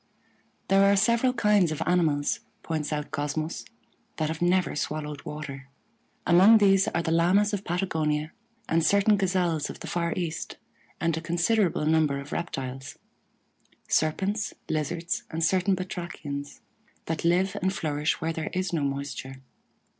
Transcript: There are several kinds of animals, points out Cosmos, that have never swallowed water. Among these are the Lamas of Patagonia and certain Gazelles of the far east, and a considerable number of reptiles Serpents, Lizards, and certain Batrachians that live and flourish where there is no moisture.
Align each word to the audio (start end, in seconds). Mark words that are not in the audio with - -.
There 0.67 0.83
are 0.91 0.95
several 0.95 1.31
kinds 1.31 1.71
of 1.71 1.83
animals, 1.85 2.39
points 2.63 2.91
out 2.91 3.11
Cosmos, 3.11 3.65
that 4.15 4.29
have 4.29 4.41
never 4.41 4.75
swallowed 4.75 5.23
water. 5.25 5.69
Among 6.25 6.57
these 6.57 6.87
are 6.87 7.03
the 7.03 7.11
Lamas 7.11 7.53
of 7.53 7.63
Patagonia 7.63 8.31
and 8.67 8.83
certain 8.83 9.15
Gazelles 9.15 9.69
of 9.69 9.79
the 9.81 9.85
far 9.85 10.11
east, 10.17 10.57
and 10.99 11.15
a 11.15 11.21
considerable 11.21 11.85
number 11.85 12.19
of 12.19 12.31
reptiles 12.31 12.97
Serpents, 13.87 14.55
Lizards, 14.67 15.21
and 15.29 15.43
certain 15.43 15.75
Batrachians 15.75 16.61
that 17.05 17.23
live 17.23 17.55
and 17.61 17.71
flourish 17.71 18.19
where 18.19 18.33
there 18.33 18.49
is 18.53 18.73
no 18.73 18.81
moisture. 18.83 19.43